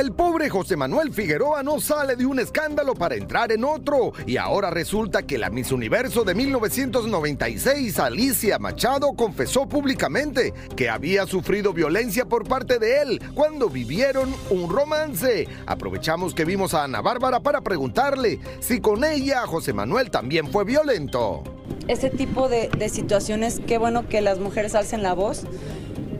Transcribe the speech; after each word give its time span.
El 0.00 0.12
pobre 0.12 0.48
José 0.48 0.78
Manuel 0.78 1.12
Figueroa 1.12 1.62
no 1.62 1.78
sale 1.78 2.16
de 2.16 2.24
un 2.24 2.38
escándalo 2.38 2.94
para 2.94 3.16
entrar 3.16 3.52
en 3.52 3.64
otro 3.64 4.14
y 4.26 4.38
ahora 4.38 4.70
resulta 4.70 5.24
que 5.24 5.36
la 5.36 5.50
Miss 5.50 5.72
Universo 5.72 6.24
de 6.24 6.34
1996, 6.34 7.98
Alicia 7.98 8.58
Machado, 8.58 9.12
confesó 9.12 9.68
públicamente 9.68 10.54
que 10.74 10.88
había 10.88 11.26
sufrido 11.26 11.74
violencia 11.74 12.24
por 12.24 12.48
parte 12.48 12.78
de 12.78 13.02
él 13.02 13.22
cuando 13.34 13.68
vivieron 13.68 14.34
un 14.48 14.70
romance. 14.70 15.46
Aprovechamos 15.66 16.32
que 16.32 16.46
vimos 16.46 16.72
a 16.72 16.84
Ana 16.84 17.02
Bárbara 17.02 17.40
para 17.40 17.60
preguntarle 17.60 18.40
si 18.60 18.80
con 18.80 19.04
ella 19.04 19.46
José 19.46 19.74
Manuel 19.74 20.10
también 20.10 20.50
fue 20.50 20.64
violento. 20.64 21.44
Ese 21.88 22.08
tipo 22.08 22.48
de, 22.48 22.70
de 22.70 22.88
situaciones, 22.88 23.60
qué 23.66 23.76
bueno 23.76 24.08
que 24.08 24.22
las 24.22 24.38
mujeres 24.38 24.74
alcen 24.74 25.02
la 25.02 25.12
voz 25.12 25.44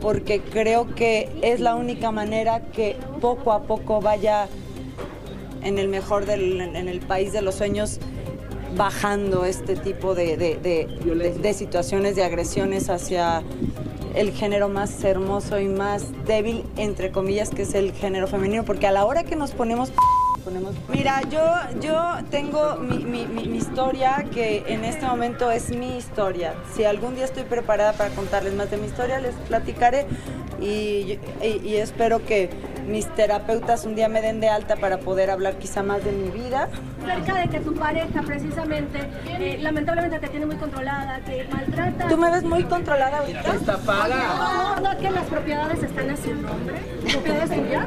porque 0.01 0.41
creo 0.41 0.93
que 0.95 1.29
es 1.41 1.59
la 1.59 1.75
única 1.75 2.11
manera 2.11 2.61
que 2.71 2.97
poco 3.21 3.51
a 3.51 3.63
poco 3.63 4.01
vaya 4.01 4.47
en 5.63 5.77
el 5.77 5.87
mejor 5.87 6.25
del, 6.25 6.59
en 6.59 6.89
el 6.89 6.99
país 6.99 7.31
de 7.31 7.41
los 7.41 7.55
sueños 7.55 7.99
bajando 8.75 9.45
este 9.45 9.75
tipo 9.75 10.15
de, 10.15 10.37
de, 10.37 10.55
de, 10.55 11.33
de 11.39 11.53
situaciones 11.53 12.15
de 12.15 12.23
agresiones 12.23 12.89
hacia 12.89 13.43
el 14.15 14.31
género 14.31 14.69
más 14.69 15.03
hermoso 15.03 15.59
y 15.59 15.67
más 15.67 16.05
débil, 16.25 16.65
entre 16.77 17.11
comillas, 17.11 17.49
que 17.49 17.61
es 17.61 17.73
el 17.75 17.93
género 17.93 18.27
femenino, 18.27 18.65
porque 18.65 18.87
a 18.87 18.91
la 18.91 19.05
hora 19.05 19.23
que 19.23 19.35
nos 19.35 19.51
ponemos... 19.51 19.91
ponemos 20.41 20.75
Mira, 20.89 21.21
yo, 21.29 21.41
yo 21.79 22.17
tengo 22.29 22.75
mi, 22.75 22.99
mi, 23.05 23.25
mi, 23.25 23.47
mi 23.47 23.57
historia 23.57 24.25
que 24.31 24.63
en 24.67 24.83
este 24.83 25.05
momento 25.05 25.51
es 25.51 25.69
mi 25.69 25.97
historia. 25.97 26.53
Si 26.75 26.83
algún 26.83 27.15
día 27.15 27.25
estoy 27.25 27.43
preparada 27.43 27.93
para 27.93 28.09
contarles 28.11 28.53
más 28.53 28.69
de 28.71 28.77
mi 28.77 28.87
historia, 28.87 29.19
les 29.19 29.35
platicaré 29.47 30.07
y, 30.61 31.19
y, 31.41 31.61
y 31.63 31.75
espero 31.77 32.23
que 32.25 32.49
mis 32.87 33.07
terapeutas 33.15 33.85
un 33.85 33.95
día 33.95 34.09
me 34.09 34.21
den 34.21 34.39
de 34.39 34.49
alta 34.49 34.75
para 34.75 34.99
poder 34.99 35.29
hablar 35.29 35.57
quizá 35.57 35.83
más 35.83 36.03
de 36.03 36.11
mi 36.11 36.29
vida. 36.29 36.69
Cerca 37.05 37.35
de 37.35 37.47
que 37.47 37.59
tu 37.59 37.73
pareja 37.73 38.21
precisamente, 38.21 38.99
eh, 39.27 39.57
lamentablemente 39.59 40.19
te 40.19 40.27
tiene 40.27 40.45
muy 40.45 40.55
controlada, 40.55 41.19
que 41.21 41.47
maltrata. 41.51 42.07
¿Tú 42.07 42.17
me 42.17 42.29
ves 42.29 42.43
muy 42.43 42.63
controlada 42.63 43.19
ahorita? 43.19 43.55
Está 43.55 43.77
paga. 43.77 44.75
No, 44.77 44.79
no, 44.81 44.99
que 44.99 45.09
las 45.09 45.25
propiedades 45.25 45.83
están 45.83 46.09
a 46.09 46.17
su 46.17 46.33
nombre. 46.35 46.75
¿Propiedades 47.11 47.49
tuyas? 47.49 47.85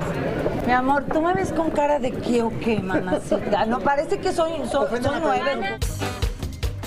Mi 0.67 0.73
amor, 0.73 1.05
¿tú 1.12 1.21
me 1.21 1.35
ves 1.35 1.53
con 1.53 1.71
cara 1.71 1.99
de 1.99 2.11
qué 2.12 2.43
o 2.43 2.53
qué, 2.61 2.81
mamacita? 2.81 3.67
No, 3.67 3.81
parece 3.81 4.19
que 4.19 4.33
soy, 4.33 4.53
soy 4.71 4.89
nueve. 5.01 5.79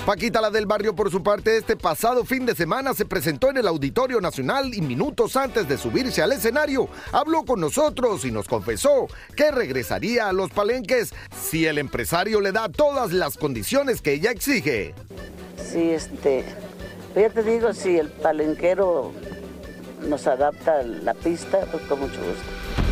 Paquita 0.08 0.40
la 0.40 0.48
del 0.48 0.64
barrio 0.64 0.94
por 0.94 1.10
su 1.10 1.22
parte 1.22 1.58
este 1.58 1.76
pasado 1.76 2.24
fin 2.24 2.46
de 2.46 2.54
semana 2.54 2.94
se 2.94 3.04
presentó 3.04 3.50
en 3.50 3.58
el 3.58 3.68
Auditorio 3.68 4.22
Nacional 4.22 4.72
y 4.72 4.80
minutos 4.80 5.36
antes 5.36 5.68
de 5.68 5.76
subirse 5.76 6.22
al 6.22 6.32
escenario 6.32 6.88
habló 7.12 7.44
con 7.44 7.60
nosotros 7.60 8.24
y 8.24 8.30
nos 8.30 8.48
confesó 8.48 9.06
que 9.36 9.50
regresaría 9.50 10.26
a 10.26 10.32
los 10.32 10.50
palenques 10.50 11.12
si 11.38 11.66
el 11.66 11.76
empresario 11.76 12.40
le 12.40 12.52
da 12.52 12.70
todas 12.70 13.12
las 13.12 13.36
condiciones 13.36 14.00
que 14.00 14.14
ella 14.14 14.30
exige. 14.30 14.94
Sí, 15.62 15.90
este, 15.90 16.42
ya 17.14 17.28
te 17.28 17.42
digo, 17.42 17.74
si 17.74 17.98
el 17.98 18.08
palenquero 18.08 19.12
nos 20.08 20.26
adapta 20.26 20.84
la 20.84 21.12
pista, 21.12 21.66
pues 21.70 21.82
con 21.82 22.00
mucho 22.00 22.16
gusto. 22.16 22.87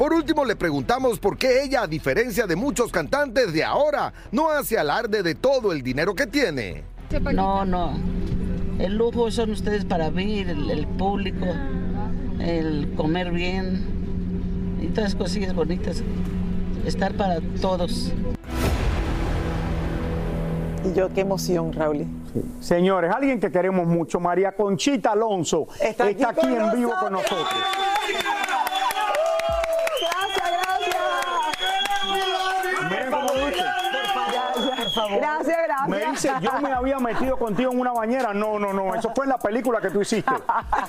Por 0.00 0.14
último, 0.14 0.46
le 0.46 0.56
preguntamos 0.56 1.18
por 1.18 1.36
qué 1.36 1.62
ella, 1.62 1.82
a 1.82 1.86
diferencia 1.86 2.46
de 2.46 2.56
muchos 2.56 2.90
cantantes 2.90 3.52
de 3.52 3.62
ahora, 3.62 4.14
no 4.32 4.48
hace 4.48 4.78
alarde 4.78 5.22
de 5.22 5.34
todo 5.34 5.72
el 5.72 5.82
dinero 5.82 6.14
que 6.14 6.26
tiene. 6.26 6.84
No, 7.34 7.66
no. 7.66 7.98
El 8.78 8.96
lujo 8.96 9.30
son 9.30 9.50
ustedes 9.50 9.84
para 9.84 10.10
mí, 10.10 10.38
el, 10.38 10.70
el 10.70 10.86
público, 10.86 11.44
el 12.38 12.94
comer 12.96 13.30
bien 13.30 14.78
y 14.80 14.86
todas 14.86 15.14
cosillas 15.14 15.54
bonitas. 15.54 16.02
Estar 16.86 17.12
para 17.12 17.42
todos. 17.60 18.10
Y 20.82 20.94
yo 20.94 21.12
qué 21.12 21.20
emoción, 21.20 21.74
Raúl. 21.74 22.06
Señores, 22.58 23.12
alguien 23.14 23.38
que 23.38 23.52
queremos 23.52 23.86
mucho, 23.86 24.18
María 24.18 24.52
Conchita 24.52 25.12
Alonso, 25.12 25.66
está 25.78 26.04
aquí, 26.04 26.24
aquí 26.24 26.46
en 26.46 26.74
vivo 26.74 26.94
con 26.98 27.12
nosotros. 27.12 27.48
Gracias, 35.16 35.49
dice, 36.28 36.34
yo 36.40 36.60
me 36.60 36.72
había 36.72 36.98
metido 36.98 37.36
contigo 37.38 37.72
en 37.72 37.80
una 37.80 37.92
bañera. 37.92 38.32
No, 38.34 38.58
no, 38.58 38.72
no. 38.72 38.94
Eso 38.94 39.12
fue 39.14 39.24
en 39.24 39.30
la 39.30 39.38
película 39.38 39.80
que 39.80 39.90
tú 39.90 40.00
hiciste. 40.00 40.32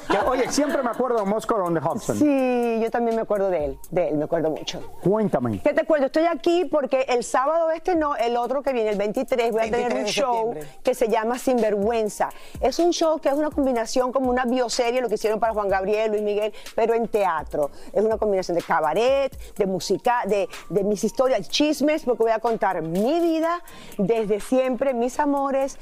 Que, 0.09 0.17
oye, 0.19 0.51
siempre 0.51 0.81
me 0.83 0.89
acuerdo 0.89 1.19
de 1.19 1.25
Moscow 1.25 1.63
on 1.63 1.73
the 1.73 1.79
Hudson. 1.79 2.17
Sí, 2.17 2.79
yo 2.81 2.89
también 2.91 3.15
me 3.15 3.21
acuerdo 3.21 3.49
de 3.49 3.65
él, 3.65 3.79
de 3.89 4.09
él, 4.09 4.17
me 4.17 4.25
acuerdo 4.25 4.49
mucho. 4.49 4.81
Cuéntame. 5.03 5.59
¿Qué 5.59 5.73
te 5.73 5.81
acuerdo? 5.81 6.07
Estoy 6.07 6.25
aquí 6.25 6.65
porque 6.65 7.05
el 7.09 7.23
sábado 7.23 7.71
este 7.71 7.95
no, 7.95 8.15
el 8.15 8.37
otro 8.37 8.61
que 8.61 8.73
viene, 8.73 8.89
el 8.89 8.97
23, 8.97 9.51
voy 9.51 9.61
a 9.61 9.63
tener 9.65 9.93
23 9.93 10.03
un 10.03 10.09
show 10.11 10.53
septiembre. 10.53 10.79
que 10.83 10.95
se 10.95 11.07
llama 11.07 11.37
Sinvergüenza. 11.37 12.29
Es 12.59 12.79
un 12.79 12.91
show 12.91 13.19
que 13.19 13.29
es 13.29 13.35
una 13.35 13.49
combinación 13.49 14.11
como 14.11 14.29
una 14.29 14.45
bioserie, 14.45 15.01
lo 15.01 15.07
que 15.09 15.15
hicieron 15.15 15.39
para 15.39 15.53
Juan 15.53 15.69
Gabriel, 15.69 16.11
Luis 16.11 16.23
Miguel, 16.23 16.53
pero 16.75 16.93
en 16.93 17.07
teatro. 17.07 17.71
Es 17.93 18.03
una 18.03 18.17
combinación 18.17 18.57
de 18.57 18.63
cabaret, 18.63 19.35
de 19.55 19.65
música, 19.65 20.23
de, 20.25 20.49
de 20.69 20.83
mis 20.83 21.03
historias, 21.03 21.49
chismes, 21.49 22.03
porque 22.03 22.23
voy 22.23 22.31
a 22.31 22.39
contar 22.39 22.81
mi 22.81 23.19
vida 23.19 23.61
desde 23.97 24.39
siempre, 24.39 24.93
mis 24.93 25.19
amores. 25.21 25.77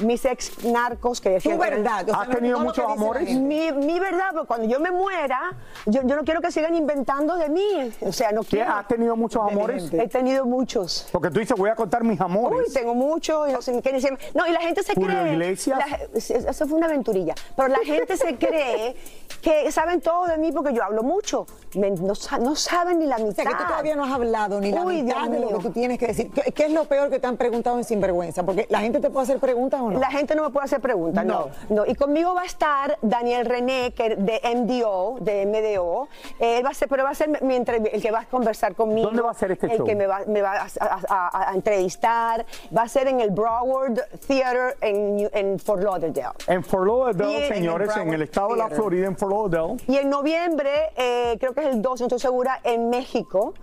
Mis 0.00 0.24
ex 0.24 0.64
narcos 0.64 1.20
que 1.20 1.30
decían 1.30 1.56
Tu 1.56 1.60
que 1.62 1.68
eran- 1.68 1.82
verdad, 1.82 2.08
o 2.08 2.12
sea, 2.12 2.20
¿Has 2.22 2.28
tenido 2.30 2.58
muchos 2.60 2.84
amores? 2.90 3.28
Mi, 3.36 3.70
mi 3.72 4.00
verdad, 4.00 4.30
porque 4.32 4.46
cuando 4.46 4.66
yo 4.66 4.80
me 4.80 4.90
muera, 4.90 5.52
yo, 5.86 6.02
yo 6.04 6.16
no 6.16 6.22
quiero 6.24 6.40
que 6.40 6.50
sigan 6.50 6.74
inventando 6.74 7.36
de 7.36 7.48
mí. 7.48 7.92
O 8.00 8.12
sea, 8.12 8.32
no 8.32 8.42
¿Qué, 8.42 8.48
quiero. 8.56 8.72
¿Has 8.72 8.88
tenido 8.88 9.16
muchos 9.16 9.42
amores? 9.42 9.92
He 9.92 10.08
tenido 10.08 10.44
muchos. 10.46 11.08
Porque 11.12 11.30
tú 11.30 11.40
dices, 11.40 11.56
voy 11.56 11.70
a 11.70 11.74
contar 11.74 12.04
mis 12.04 12.20
amores. 12.20 12.68
Uy, 12.68 12.74
tengo 12.74 12.94
muchos. 12.94 13.48
y 13.48 13.52
No, 13.52 13.60
sé 13.62 13.80
qué. 13.82 13.92
No, 14.34 14.46
y 14.46 14.52
la 14.52 14.60
gente 14.60 14.82
se 14.82 14.94
Julio 14.94 15.10
cree. 15.20 15.32
Iglesias. 15.32 15.78
la- 15.78 16.50
eso 16.50 16.66
fue 16.66 16.76
una 16.78 16.86
aventurilla. 16.86 17.34
Pero 17.56 17.68
la 17.68 17.78
gente 17.84 18.16
se 18.16 18.36
cree 18.36 18.96
que 19.42 19.70
saben 19.72 20.00
todo 20.00 20.26
de 20.26 20.38
mí 20.38 20.52
porque 20.52 20.72
yo 20.72 20.82
hablo 20.84 21.02
mucho. 21.02 21.46
Me- 21.74 21.90
no, 21.90 22.14
no 22.40 22.54
saben 22.56 22.98
ni 22.98 23.06
la 23.06 23.18
mitad. 23.18 23.30
O 23.30 23.34
sea, 23.34 23.44
que 23.44 23.56
tú 23.56 23.64
todavía 23.68 23.96
no 23.96 24.04
has 24.04 24.12
hablado 24.12 24.60
ni 24.60 24.70
la 24.72 24.82
Uy, 24.82 25.02
mitad 25.02 25.22
Dios 25.22 25.30
de 25.32 25.40
lo 25.40 25.48
que 25.58 25.64
tú 25.64 25.70
tienes 25.70 25.98
que 25.98 26.06
decir. 26.08 26.30
¿Qué, 26.30 26.52
qué 26.52 26.64
es 26.66 26.72
lo 26.72 26.84
peor 26.84 27.10
que 27.10 27.18
te 27.18 27.26
han 27.26 27.36
preguntado 27.36 27.78
en 27.78 27.84
Sinvergüenza? 27.84 28.42
Porque 28.44 28.66
la 28.70 28.80
gente 28.80 29.00
te 29.00 29.10
puede 29.10 29.24
hacer 29.24 29.38
preguntas 29.38 29.80
o 29.86 29.90
no. 29.90 29.98
La 30.00 30.10
gente 30.10 30.34
no 30.34 30.42
me 30.44 30.50
puede 30.50 30.64
hacer 30.64 30.80
preguntas, 30.80 31.24
no. 31.24 31.48
no. 31.68 31.86
Y 31.86 31.94
conmigo 31.94 32.34
va 32.34 32.42
a 32.42 32.46
estar 32.46 32.98
Daniel 33.02 33.46
René, 33.46 33.92
que 33.92 34.16
de 34.16 34.40
MDO, 34.56 35.16
de 35.20 35.46
MDO. 35.46 36.08
Él 36.38 36.64
va 36.64 36.70
a 36.70 36.74
ser, 36.74 36.88
pero 36.88 37.04
va 37.04 37.10
a 37.10 37.14
ser 37.14 37.28
mi 37.42 37.54
entrev- 37.56 37.90
el 37.92 38.00
que 38.02 38.10
va 38.10 38.20
a 38.20 38.24
conversar 38.26 38.74
conmigo. 38.74 39.06
¿Dónde 39.08 39.22
va 39.22 39.30
a 39.30 39.34
ser 39.34 39.52
este 39.52 39.66
el 39.66 39.78
show? 39.78 39.86
que 39.86 39.94
me 39.94 40.06
va, 40.06 40.20
me 40.26 40.42
va 40.42 40.52
a, 40.52 40.66
a- 40.80 41.30
a- 41.32 41.50
a 41.50 41.54
entrevistar. 41.54 42.44
Va 42.76 42.82
a 42.82 42.88
ser 42.88 43.08
en 43.08 43.20
el 43.20 43.30
Broward 43.30 44.00
Theater 44.26 44.76
en, 44.80 45.28
en 45.32 45.58
Fort 45.58 45.82
Lauderdale. 45.82 46.30
En 46.46 46.62
Fort 46.64 46.86
Lauderdale, 46.86 47.32
Y 47.32 47.36
en 47.36 47.42
el 47.42 47.48
señores, 47.54 47.96
en, 47.96 48.12
el 48.14 48.22
estado 48.22 48.48
de 48.50 48.56
la 48.56 48.64
Theater. 48.64 48.76
Florida, 48.78 49.06
en 49.06 49.16
Fort 49.16 49.32
Lauderdale. 49.32 49.76
Y 49.88 49.96
en 49.96 50.10
noviembre, 50.10 50.70
eh, 50.96 51.36
creo 51.40 51.52
que 51.54 51.60
es 51.60 51.66
el 51.66 51.82
12, 51.82 52.02
no 52.04 52.06
estoy 52.06 52.18
segura, 52.20 52.60
en 52.64 52.88
México. 52.90 53.54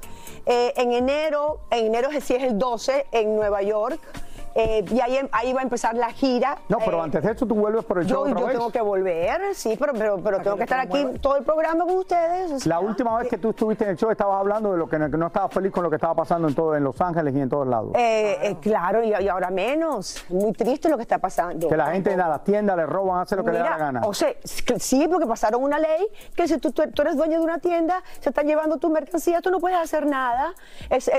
Eh, 0.45 0.73
en 0.77 0.93
enero, 0.93 1.59
en 1.69 1.87
enero 1.87 2.09
sí 2.21 2.35
es 2.35 2.43
el 2.43 2.57
12 2.57 3.05
en 3.11 3.35
Nueva 3.35 3.61
York. 3.61 3.99
Eh, 4.55 4.83
y 4.89 4.99
ahí, 5.01 5.19
ahí 5.31 5.53
va 5.53 5.59
a 5.61 5.63
empezar 5.63 5.95
la 5.95 6.09
gira. 6.11 6.57
No, 6.69 6.77
pero 6.79 6.97
Eh, 6.97 7.01
antes 7.03 7.23
de 7.23 7.31
eso 7.31 7.45
tú 7.45 7.55
vuelves 7.55 7.85
por 7.85 7.99
el 7.99 8.05
show 8.05 8.25
yo, 8.25 8.31
otra 8.31 8.39
yo 8.41 8.45
vez. 8.47 8.55
tengo 8.57 8.71
que 8.71 8.81
volver, 8.81 9.41
sí, 9.55 9.75
pero, 9.79 9.93
pero, 9.93 10.17
pero 10.23 10.39
tengo 10.41 10.57
que 10.57 10.63
estar 10.63 10.79
aquí 10.79 11.05
todo 11.21 11.37
el 11.37 11.43
programa 11.43 11.85
con 11.85 11.97
ustedes. 11.97 12.51
o 12.51 12.59
sea. 12.59 12.69
La 12.69 12.79
última 12.79 13.17
vez 13.17 13.27
que 13.29 13.37
tú 13.37 13.49
estuviste 13.51 13.83
en 13.83 13.91
el 13.91 13.97
show 13.97 14.09
estabas 14.11 14.39
hablando 14.39 14.71
de 14.71 14.77
lo 14.77 14.87
que 14.89 14.97
no, 14.99 15.09
que 15.09 15.17
no 15.17 15.27
estabas 15.27 15.53
feliz 15.53 15.71
con 15.71 15.83
lo 15.83 15.89
que 15.89 15.95
estaba 15.97 16.15
pasando 16.15 16.47
en 16.47 16.55
todo, 16.55 16.75
en 16.75 16.83
Los 16.83 16.99
Ángeles 17.01 17.33
y 17.35 17.39
en 17.41 17.49
todos 17.49 17.67
lados. 17.67 17.91
Eh, 17.95 18.37
eh, 18.41 18.57
claro, 18.61 19.03
y, 19.03 19.09
y 19.13 19.27
ahora 19.27 19.49
menos. 19.49 20.25
Muy 20.29 20.51
triste 20.53 20.89
lo 20.89 20.97
que 20.97 21.03
está 21.03 21.17
pasando. 21.19 21.67
que 21.67 21.77
la 21.77 21.87
gente 21.91 22.11
en 22.11 22.17
las 22.19 22.43
tiendas 22.43 22.75
le 22.77 22.85
roban, 22.85 23.21
hace 23.21 23.35
lo 23.35 23.43
que 23.43 23.51
le 23.51 23.59
da 23.59 23.69
la 23.71 23.77
gana. 23.77 24.01
O 24.05 24.13
sea, 24.13 24.33
sí, 24.43 25.07
porque 25.09 25.27
pasaron 25.27 25.63
una 25.63 25.79
ley 25.79 26.07
que 26.35 26.47
si 26.47 26.57
tú, 26.57 26.71
tú- 26.71 26.89
tú 26.91 27.01
eres 27.01 27.15
dueño 27.15 27.39
de 27.39 27.43
una 27.45 27.59
tienda, 27.59 28.01
se 28.19 28.29
están 28.29 28.45
llevando 28.47 28.77
tu 28.77 28.89
mercancía, 28.89 29.41
tú 29.41 29.51
no 29.51 29.59
puedes 29.59 29.77
hacer 29.77 30.05
nada. 30.05 30.53
Es, 30.89 31.09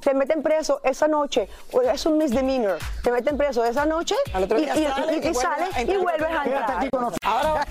te 0.00 0.14
meten 0.14 0.42
preso 0.42 0.80
esa 0.82 1.06
noche, 1.08 1.48
es 1.92 2.06
un 2.06 2.18
misdemeanor. 2.18 2.63
Te 3.02 3.10
meten 3.10 3.36
preso 3.36 3.64
esa 3.64 3.86
noche 3.86 4.14
y, 4.26 5.34
sales 5.34 5.76
a 5.76 5.82
y 5.82 5.96
vuelves 5.96 6.30
a 6.30 6.44
entrar. 6.44 6.88
Ahora 7.22 7.66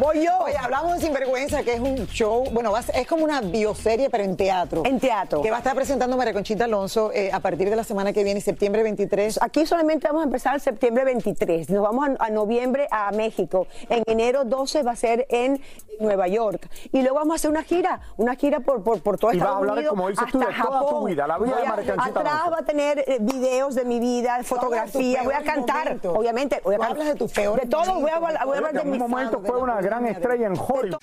voy 0.00 0.24
yo. 0.24 0.30
Oye, 0.44 0.56
hablamos 0.56 0.94
de 0.94 1.00
Sinvergüenza, 1.00 1.62
que 1.62 1.74
es 1.74 1.80
un 1.80 2.06
show, 2.08 2.44
bueno, 2.52 2.72
va 2.72 2.78
a 2.80 2.82
es 2.98 3.06
como 3.06 3.22
una 3.24 3.40
bioserie, 3.42 4.10
pero 4.10 4.24
en 4.24 4.36
teatro. 4.36 4.82
En 4.84 4.98
teatro. 4.98 5.42
Que 5.42 5.50
va 5.50 5.56
a 5.56 5.60
estar 5.60 5.74
presentando 5.76 6.16
María 6.16 6.32
Conchita 6.32 6.64
Alonso 6.64 7.12
eh, 7.12 7.30
a 7.32 7.40
partir 7.40 7.68
de 7.70 7.76
la 7.76 7.84
semana 7.84 8.12
que 8.12 8.24
viene, 8.24 8.40
septiembre 8.40 8.82
23. 8.82 9.38
Aquí 9.42 9.66
solamente 9.66 10.06
vamos 10.08 10.22
a 10.22 10.24
empezar 10.24 10.58
septiembre 10.60 11.04
23. 11.04 11.68
Nos 11.70 11.82
vamos 11.82 12.08
a, 12.18 12.24
a 12.24 12.30
noviembre 12.30 12.88
a 12.90 13.12
México. 13.12 13.66
En 13.88 14.02
enero 14.06 14.44
12 14.44 14.82
va 14.82 14.92
a 14.92 14.96
ser 14.96 15.26
en 15.28 15.60
Nueva 16.00 16.26
York. 16.28 16.66
Y 16.92 17.02
luego 17.02 17.16
vamos 17.16 17.32
a 17.32 17.36
hacer 17.36 17.50
una 17.50 17.62
gira, 17.62 18.00
una 18.16 18.34
gira 18.34 18.60
por, 18.60 18.82
por, 18.82 19.02
por 19.02 19.18
todo 19.18 19.32
Y 19.34 19.38
vas 19.38 19.42
a 19.42 19.48
Estados 19.50 19.58
hablar, 19.58 19.76
Unidos 19.76 19.90
como 19.90 20.08
dices 20.08 20.24
tú, 20.32 20.38
de 20.38 20.46
toda 20.46 20.88
tu 20.88 21.04
vida, 21.06 21.26
la 21.26 21.38
vida 21.38 21.52
Voy 21.52 21.60
de 21.60 21.66
a- 21.66 21.70
María 21.70 21.94
Conchita 21.94 22.20
Atrás 22.20 22.34
Alonso. 22.34 22.50
va 22.52 22.58
a 22.58 22.64
tener 22.64 22.98
eh, 23.06 23.18
videos 23.20 23.74
de 23.74 23.84
mi 23.84 24.00
vida, 24.00 24.38
fotografía. 24.42 25.22
Voy 25.22 25.34
a 25.34 25.42
cantar, 25.42 25.84
momentos. 25.84 26.16
obviamente. 26.16 26.60
Voy 26.64 26.74
a 26.80 26.86
hablas 26.86 27.06
de 27.08 27.14
tus 27.16 27.30
peores 27.32 27.64
De 27.64 27.70
todo, 27.70 28.00
voy 28.00 28.10
a, 28.10 28.18
voy 28.18 28.32
a 28.34 28.40
hablar 28.40 28.72
de 28.72 28.80
en 28.80 28.90
mi 28.90 28.96
un 28.96 29.10
momento 29.10 29.40
fue 29.44 29.58
una 29.58 29.74
gran 29.90 30.06
estrella 30.06 30.46
en 30.46 30.52
Hollywood. 30.56 31.00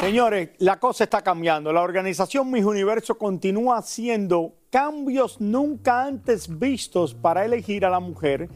Señores, 0.00 0.50
la 0.58 0.80
cosa 0.80 1.04
está 1.04 1.20
cambiando. 1.20 1.70
La 1.70 1.82
organización 1.82 2.50
Mis 2.50 2.64
Universo 2.64 3.18
continúa 3.18 3.76
haciendo 3.76 4.54
cambios 4.70 5.38
nunca 5.38 6.04
antes 6.04 6.58
vistos 6.58 7.14
para 7.14 7.44
elegir 7.44 7.84
a 7.84 7.90
la 7.90 8.00
mujer 8.00 8.48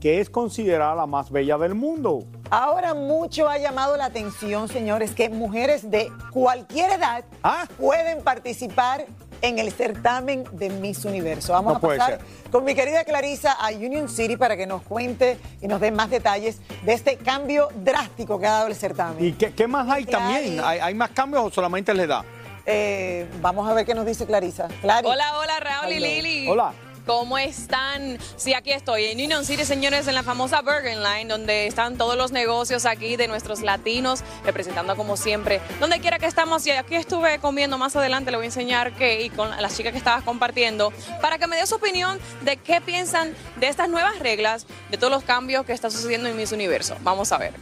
que 0.00 0.18
es 0.20 0.30
considerada 0.30 0.94
la 0.94 1.06
más 1.06 1.30
bella 1.30 1.58
del 1.58 1.74
mundo. 1.74 2.24
Ahora 2.50 2.94
mucho 2.94 3.48
ha 3.50 3.58
llamado 3.58 3.98
la 3.98 4.06
atención, 4.06 4.66
señores, 4.66 5.12
que 5.14 5.28
mujeres 5.28 5.90
de 5.90 6.10
cualquier 6.32 6.90
edad 6.92 7.24
Ah. 7.42 7.66
pueden 7.78 8.22
participar 8.24 9.04
en 9.42 9.58
el 9.58 9.72
certamen 9.72 10.44
de 10.52 10.70
Miss 10.70 11.04
Universo. 11.04 11.52
Vamos 11.52 11.74
No 11.74 11.78
a 11.78 11.80
pasar 11.80 12.20
con 12.50 12.64
mi 12.64 12.74
querida 12.74 13.04
Clarisa 13.04 13.52
a 13.52 13.70
Union 13.70 14.08
City 14.08 14.36
para 14.36 14.56
que 14.56 14.66
nos 14.66 14.82
cuente 14.82 15.38
y 15.60 15.66
nos 15.68 15.80
dé 15.80 15.90
más 15.90 16.08
detalles 16.10 16.60
de 16.82 16.92
este 16.92 17.16
cambio 17.16 17.68
drástico 17.74 18.38
que 18.38 18.46
ha 18.46 18.52
dado 18.52 18.68
el 18.68 18.74
certamen. 18.74 19.24
¿Y 19.24 19.32
qué, 19.32 19.52
qué 19.52 19.66
más 19.66 19.88
hay 19.88 20.06
también? 20.06 20.60
¿Hay, 20.64 20.78
hay 20.78 20.94
más 20.94 21.10
cambios 21.10 21.44
o 21.44 21.50
solamente 21.50 21.92
les 21.92 22.08
da? 22.08 22.24
Eh, 22.64 23.26
vamos 23.40 23.68
a 23.68 23.74
ver 23.74 23.84
qué 23.84 23.94
nos 23.94 24.06
dice 24.06 24.24
Clarisa. 24.24 24.68
Clary. 24.80 25.06
Hola, 25.06 25.38
hola, 25.38 25.60
Raúl 25.60 25.92
y. 25.92 25.98
Lili. 26.00 26.48
Hola. 26.48 26.72
¿Cómo 27.06 27.36
están? 27.36 28.18
Sí, 28.36 28.54
aquí 28.54 28.70
estoy 28.70 29.06
en 29.06 29.18
Union 29.18 29.44
City, 29.44 29.64
señores, 29.64 30.06
en 30.06 30.14
la 30.14 30.22
famosa 30.22 30.60
Burger 30.62 30.96
Line, 30.96 31.26
donde 31.26 31.66
están 31.66 31.96
todos 31.96 32.16
los 32.16 32.30
negocios 32.30 32.86
aquí 32.86 33.16
de 33.16 33.26
nuestros 33.26 33.60
latinos, 33.60 34.22
representando 34.44 34.94
como 34.94 35.16
siempre, 35.16 35.60
donde 35.80 35.98
quiera 36.00 36.18
que 36.18 36.26
estamos. 36.26 36.64
Y 36.66 36.70
aquí 36.70 36.94
estuve 36.94 37.38
comiendo 37.40 37.76
más 37.76 37.96
adelante, 37.96 38.30
le 38.30 38.36
voy 38.36 38.44
a 38.44 38.46
enseñar 38.46 38.94
qué, 38.94 39.22
y 39.22 39.30
con 39.30 39.50
las 39.50 39.76
chicas 39.76 39.92
que 39.92 39.98
estabas 39.98 40.22
compartiendo, 40.22 40.92
para 41.20 41.38
que 41.38 41.46
me 41.48 41.56
dé 41.56 41.66
su 41.66 41.74
opinión 41.74 42.20
de 42.42 42.56
qué 42.56 42.80
piensan 42.80 43.34
de 43.56 43.68
estas 43.68 43.88
nuevas 43.88 44.18
reglas, 44.20 44.66
de 44.90 44.96
todos 44.96 45.12
los 45.12 45.24
cambios 45.24 45.66
que 45.66 45.72
está 45.72 45.90
sucediendo 45.90 46.28
en 46.28 46.36
Miss 46.36 46.52
Universo. 46.52 46.96
Vamos 47.00 47.32
a 47.32 47.38
ver. 47.38 47.52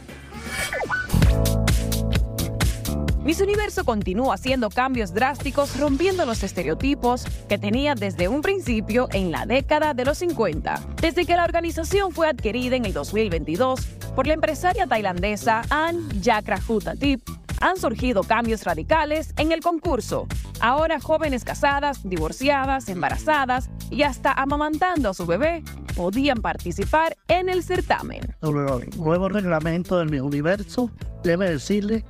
Miss 3.31 3.39
Universo 3.39 3.85
continúa 3.85 4.33
haciendo 4.33 4.69
cambios 4.69 5.13
drásticos, 5.13 5.79
rompiendo 5.79 6.25
los 6.25 6.43
estereotipos 6.43 7.23
que 7.47 7.57
tenía 7.57 7.95
desde 7.95 8.27
un 8.27 8.41
principio 8.41 9.07
en 9.13 9.31
la 9.31 9.45
década 9.45 9.93
de 9.93 10.03
los 10.03 10.17
50. 10.17 10.81
Desde 11.01 11.25
que 11.25 11.37
la 11.37 11.45
organización 11.45 12.11
fue 12.11 12.27
adquirida 12.27 12.75
en 12.75 12.83
el 12.83 12.91
2022 12.91 13.85
por 14.17 14.27
la 14.27 14.33
empresaria 14.33 14.85
tailandesa 14.85 15.61
Ann 15.69 16.09
Jakrahutatip, 16.21 17.21
han 17.61 17.77
surgido 17.77 18.23
cambios 18.23 18.65
radicales 18.65 19.33
en 19.37 19.53
el 19.53 19.61
concurso. 19.61 20.27
Ahora 20.59 20.99
jóvenes 20.99 21.45
casadas, 21.45 22.01
divorciadas, 22.03 22.89
embarazadas 22.89 23.69
y 23.89 24.03
hasta 24.03 24.33
amamantando 24.33 25.11
a 25.11 25.13
su 25.13 25.25
bebé 25.25 25.63
podían 25.95 26.41
participar 26.41 27.15
en 27.29 27.47
el 27.47 27.63
certamen. 27.63 28.35
nuevo 28.41 29.29
reglamento 29.29 29.99
del 29.99 30.09
mi 30.09 30.19
universo, 30.19 30.91
debe 31.23 31.49
decirle, 31.49 32.03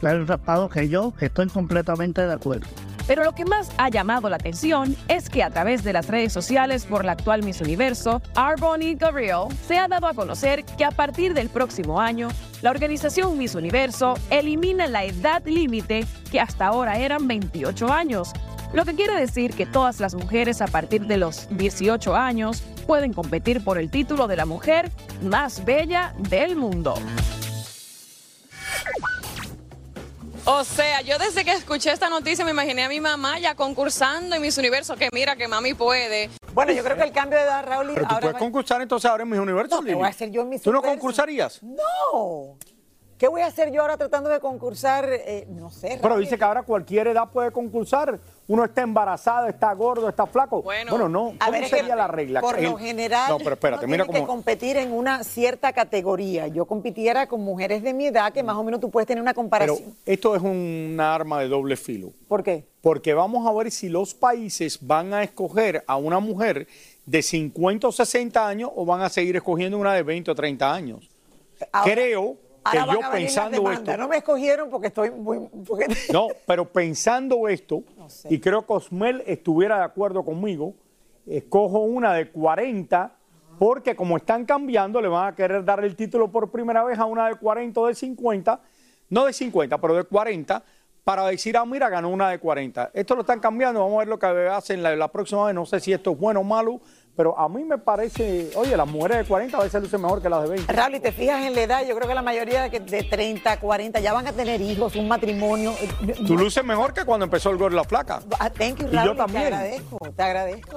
claro 0.00 0.24
rapado, 0.24 0.68
que 0.68 0.88
yo 0.88 1.12
estoy 1.20 1.48
completamente 1.48 2.26
de 2.26 2.32
acuerdo. 2.32 2.66
Pero 3.06 3.22
lo 3.22 3.34
que 3.34 3.44
más 3.44 3.70
ha 3.78 3.88
llamado 3.88 4.28
la 4.28 4.36
atención 4.36 4.96
es 5.08 5.30
que 5.30 5.42
a 5.42 5.50
través 5.50 5.84
de 5.84 5.92
las 5.92 6.08
redes 6.08 6.32
sociales 6.32 6.84
por 6.86 7.04
la 7.04 7.12
actual 7.12 7.44
Miss 7.44 7.60
Universo, 7.60 8.20
Arboni 8.34 8.96
Gabriel, 8.96 9.46
se 9.66 9.78
ha 9.78 9.86
dado 9.86 10.08
a 10.08 10.14
conocer 10.14 10.64
que 10.64 10.84
a 10.84 10.90
partir 10.90 11.32
del 11.32 11.48
próximo 11.48 12.00
año, 12.00 12.28
la 12.62 12.70
organización 12.70 13.38
Miss 13.38 13.54
Universo 13.54 14.14
elimina 14.30 14.88
la 14.88 15.04
edad 15.04 15.44
límite 15.46 16.04
que 16.32 16.40
hasta 16.40 16.66
ahora 16.66 16.98
eran 16.98 17.28
28 17.28 17.92
años. 17.92 18.32
Lo 18.72 18.84
que 18.84 18.96
quiere 18.96 19.14
decir 19.14 19.54
que 19.54 19.66
todas 19.66 20.00
las 20.00 20.14
mujeres 20.14 20.60
a 20.60 20.66
partir 20.66 21.06
de 21.06 21.16
los 21.16 21.46
18 21.50 22.16
años 22.16 22.62
pueden 22.88 23.12
competir 23.12 23.62
por 23.62 23.78
el 23.78 23.90
título 23.90 24.26
de 24.26 24.36
la 24.36 24.46
mujer 24.46 24.90
más 25.22 25.64
bella 25.64 26.12
del 26.18 26.56
mundo. 26.56 26.94
O 30.48 30.62
sea, 30.62 31.00
yo 31.00 31.18
desde 31.18 31.44
que 31.44 31.52
escuché 31.52 31.90
esta 31.90 32.08
noticia 32.08 32.44
me 32.44 32.52
imaginé 32.52 32.84
a 32.84 32.88
mi 32.88 33.00
mamá 33.00 33.38
ya 33.40 33.56
concursando 33.56 34.36
en 34.36 34.42
Miss 34.42 34.56
Universo, 34.58 34.94
que 34.94 35.08
mira 35.12 35.34
que 35.34 35.48
mami 35.48 35.74
puede. 35.74 36.30
Bueno, 36.54 36.72
yo 36.72 36.84
creo 36.84 36.96
que 36.96 37.02
el 37.02 37.10
cambio 37.12 37.36
de 37.38 37.44
edad, 37.44 37.64
Raúl, 37.66 37.88
Pero 37.94 38.06
tú 38.06 38.14
ahora 38.14 38.20
puedes 38.20 38.34
va- 38.36 38.38
concursar 38.38 38.80
entonces 38.80 39.10
ahora 39.10 39.24
en 39.24 39.30
mis 39.30 39.40
universos, 39.40 39.80
No, 39.80 39.82
Lili. 39.82 39.94
voy 39.94 40.06
a 40.06 40.10
hacer 40.10 40.30
yo 40.30 40.42
en 40.42 40.48
Miss 40.50 40.62
¿Tú 40.62 40.70
no 40.70 40.78
Universo. 40.78 40.98
concursarías? 41.00 41.62
No. 41.64 42.56
¿Qué 43.18 43.26
voy 43.28 43.40
a 43.40 43.46
hacer 43.46 43.72
yo 43.72 43.80
ahora 43.80 43.96
tratando 43.96 44.30
de 44.30 44.38
concursar? 44.38 45.08
Eh, 45.10 45.46
no 45.48 45.70
sé. 45.70 45.98
Pero 46.00 46.16
dice 46.18 46.38
que 46.38 46.44
ahora 46.44 46.62
cualquier 46.62 47.08
edad 47.08 47.28
puede 47.32 47.50
concursar. 47.50 48.20
Uno 48.48 48.64
está 48.64 48.82
embarazado, 48.82 49.48
está 49.48 49.72
gordo, 49.74 50.08
está 50.08 50.24
flaco. 50.26 50.62
Bueno, 50.62 51.08
no. 51.08 51.34
A 51.40 51.46
¿Cómo 51.46 51.50
ver, 51.52 51.64
es 51.64 51.70
que 51.70 51.76
sería 51.78 51.96
la 51.96 52.06
regla? 52.06 52.40
Por 52.40 52.62
lo 52.62 52.76
general, 52.78 53.28
No, 53.28 53.38
pero 53.38 53.54
espérate, 53.54 53.84
uno 53.86 53.90
mira 53.92 54.04
tiene 54.04 54.20
que 54.20 54.26
competir 54.26 54.76
en 54.76 54.92
una 54.92 55.24
cierta 55.24 55.72
categoría. 55.72 56.46
Yo 56.46 56.64
compitiera 56.64 57.26
con 57.26 57.40
mujeres 57.40 57.82
de 57.82 57.92
mi 57.92 58.06
edad, 58.06 58.32
que 58.32 58.44
más 58.44 58.54
o 58.56 58.62
menos 58.62 58.80
tú 58.80 58.88
puedes 58.88 59.08
tener 59.08 59.20
una 59.20 59.32
Pero 59.32 59.42
comparación. 59.42 59.94
esto 60.06 60.36
es 60.36 60.42
un 60.42 60.96
arma 61.00 61.40
de 61.40 61.48
doble 61.48 61.76
filo. 61.76 62.12
¿Por 62.28 62.44
qué? 62.44 62.64
Porque 62.82 63.14
vamos 63.14 63.46
a 63.48 63.52
ver 63.52 63.72
si 63.72 63.88
los 63.88 64.14
países 64.14 64.78
van 64.80 65.12
a 65.12 65.24
escoger 65.24 65.82
a 65.88 65.96
una 65.96 66.20
mujer 66.20 66.68
de 67.04 67.22
50 67.22 67.88
o 67.88 67.92
60 67.92 68.46
años 68.46 68.70
o 68.76 68.84
van 68.86 69.02
a 69.02 69.08
seguir 69.08 69.34
escogiendo 69.34 69.76
una 69.76 69.92
de 69.94 70.04
20 70.04 70.30
o 70.30 70.34
30 70.36 70.72
años. 70.72 71.10
Ahora- 71.72 71.92
Creo 71.92 72.36
que 72.70 72.78
van 72.78 72.86
yo 72.88 72.92
a 73.04 73.10
venir 73.10 73.26
las 73.34 73.34
pensando 73.34 73.70
esto. 73.70 73.96
No 73.96 74.08
me 74.08 74.16
escogieron 74.18 74.70
porque 74.70 74.86
estoy 74.88 75.10
muy... 75.10 75.48
porque- 75.66 75.86
No, 76.12 76.28
pero 76.46 76.64
pensando 76.64 77.48
esto, 77.48 77.82
y 78.28 78.38
creo 78.40 78.66
que 78.66 78.72
Osmel 78.72 79.22
estuviera 79.26 79.78
de 79.78 79.84
acuerdo 79.84 80.24
conmigo, 80.24 80.74
escojo 81.26 81.80
una 81.80 82.14
de 82.14 82.30
40, 82.30 83.12
porque 83.58 83.96
como 83.96 84.16
están 84.18 84.44
cambiando, 84.44 85.00
le 85.00 85.08
van 85.08 85.28
a 85.32 85.34
querer 85.34 85.64
dar 85.64 85.82
el 85.84 85.96
título 85.96 86.30
por 86.30 86.50
primera 86.50 86.84
vez 86.84 86.98
a 86.98 87.04
una 87.06 87.28
de 87.28 87.34
40 87.36 87.80
o 87.80 87.86
de 87.86 87.94
50, 87.94 88.60
no 89.10 89.24
de 89.24 89.32
50, 89.32 89.78
pero 89.80 89.94
de 89.94 90.04
40, 90.04 90.62
para 91.04 91.24
decir, 91.26 91.56
ah, 91.56 91.64
mira, 91.64 91.88
ganó 91.88 92.08
una 92.10 92.28
de 92.30 92.38
40. 92.38 92.90
Esto 92.92 93.14
lo 93.14 93.20
están 93.22 93.38
cambiando, 93.40 93.80
vamos 93.80 93.96
a 93.96 93.98
ver 94.00 94.08
lo 94.08 94.18
que 94.18 94.26
hacen 94.26 94.82
la, 94.82 94.94
la 94.96 95.08
próxima 95.08 95.46
vez, 95.46 95.54
no 95.54 95.64
sé 95.64 95.78
si 95.80 95.92
esto 95.92 96.10
es 96.12 96.18
bueno 96.18 96.40
o 96.40 96.44
malo, 96.44 96.80
pero 97.16 97.38
a 97.38 97.48
mí 97.48 97.64
me 97.64 97.78
parece, 97.78 98.50
oye, 98.56 98.76
las 98.76 98.86
mujeres 98.86 99.18
de 99.18 99.24
40 99.24 99.56
a 99.56 99.62
veces 99.62 99.82
lucen 99.82 100.02
mejor 100.02 100.20
que 100.22 100.28
las 100.28 100.42
de 100.42 100.48
20. 100.50 100.72
Raúl, 100.72 100.94
y 100.96 101.00
te 101.00 101.12
fijas 101.12 101.42
en 101.44 101.54
la 101.54 101.62
edad, 101.62 101.86
yo 101.86 101.94
creo 101.96 102.06
que 102.08 102.14
la 102.14 102.22
mayoría 102.22 102.62
de, 102.62 102.70
que- 102.70 102.80
de 102.80 103.02
30, 103.04 103.58
40 103.58 104.00
ya 104.00 104.12
van 104.12 104.26
a 104.26 104.32
tener 104.32 104.60
hijos, 104.60 104.94
un 104.96 105.08
matrimonio. 105.08 105.72
Tú 106.26 106.36
luces 106.36 106.62
mejor 106.64 106.92
que 106.92 107.04
cuando 107.04 107.24
empezó 107.24 107.50
el 107.50 107.56
gordo 107.56 107.74
y 107.74 107.76
la 107.78 107.84
flaca. 107.84 108.20
Ah, 108.38 108.50
Thank 108.50 108.80
you, 108.80 108.88
Y 108.88 108.90
yo 108.92 108.96
Raúl, 109.04 109.16
también. 109.16 109.40
te 109.42 109.46
agradezco, 109.54 109.98
te 110.14 110.22
agradezco. 110.22 110.76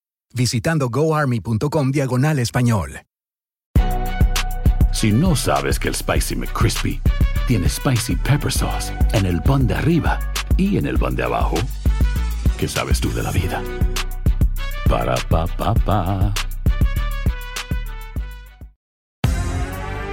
visitando 0.33 0.89
goarmy.com 0.89 1.91
diagonal 1.91 2.39
español. 2.39 3.01
Si 4.91 5.11
no 5.11 5.35
sabes 5.35 5.79
que 5.79 5.87
el 5.87 5.95
Spicy 5.95 6.35
McCrispy 6.35 7.01
tiene 7.47 7.69
Spicy 7.69 8.15
Pepper 8.17 8.51
Sauce 8.51 8.93
en 9.13 9.25
el 9.25 9.41
pan 9.41 9.65
de 9.65 9.75
arriba 9.75 10.19
y 10.57 10.77
en 10.77 10.85
el 10.85 10.99
pan 10.99 11.15
de 11.15 11.23
abajo, 11.23 11.55
¿qué 12.57 12.67
sabes 12.67 12.99
tú 12.99 13.11
de 13.13 13.23
la 13.23 13.31
vida? 13.31 13.63
Para, 14.89 15.15
pa, 15.15 15.47
pa, 15.47 15.73
pa. 15.73 16.33